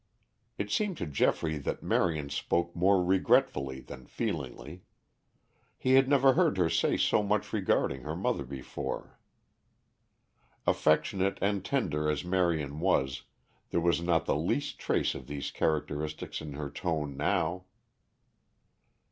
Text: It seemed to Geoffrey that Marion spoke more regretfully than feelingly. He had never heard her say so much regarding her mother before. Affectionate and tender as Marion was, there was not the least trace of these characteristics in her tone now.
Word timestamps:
It 0.57 0.71
seemed 0.71 0.97
to 0.97 1.05
Geoffrey 1.05 1.59
that 1.59 1.83
Marion 1.83 2.31
spoke 2.31 2.75
more 2.75 3.03
regretfully 3.03 3.81
than 3.81 4.07
feelingly. 4.07 4.81
He 5.77 5.93
had 5.93 6.09
never 6.09 6.33
heard 6.33 6.57
her 6.57 6.71
say 6.71 6.97
so 6.97 7.21
much 7.21 7.53
regarding 7.53 8.01
her 8.01 8.15
mother 8.15 8.43
before. 8.43 9.19
Affectionate 10.65 11.37
and 11.39 11.63
tender 11.63 12.09
as 12.09 12.25
Marion 12.25 12.79
was, 12.79 13.25
there 13.69 13.79
was 13.79 14.01
not 14.01 14.25
the 14.25 14.35
least 14.35 14.79
trace 14.79 15.13
of 15.13 15.27
these 15.27 15.51
characteristics 15.51 16.41
in 16.41 16.53
her 16.53 16.71
tone 16.71 17.15
now. 17.15 17.65